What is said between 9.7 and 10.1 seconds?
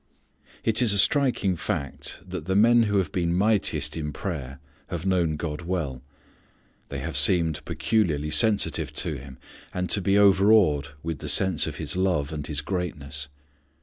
and to